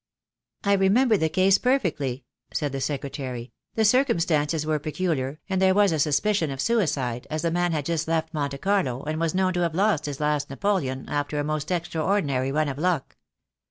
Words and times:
"I 0.63 0.73
remember 0.73 1.15
the 1.15 1.29
case 1.29 1.59
perfectly," 1.59 2.25
said 2.51 2.71
the 2.71 2.81
secretary. 2.81 3.53
"The 3.75 3.85
circumstances 3.85 4.65
were 4.65 4.79
peculiar, 4.79 5.39
and 5.47 5.61
there 5.61 5.75
was 5.75 5.91
a 5.91 5.99
sus 5.99 6.19
picion 6.19 6.51
of 6.51 6.59
suicide, 6.59 7.27
as 7.29 7.43
the 7.43 7.51
man 7.51 7.71
had 7.71 7.85
just 7.85 8.07
left 8.07 8.33
Monte 8.33 8.57
Carlo, 8.57 9.03
and 9.03 9.19
was 9.19 9.35
known 9.35 9.53
to 9.53 9.59
have 9.61 9.75
lost 9.75 10.07
his 10.07 10.19
last 10.19 10.49
napoleon, 10.49 11.07
after 11.07 11.37
a 11.37 11.43
most 11.43 11.69
extraordinary 11.69 12.51
run 12.51 12.67
of 12.67 12.79
luck. 12.79 13.15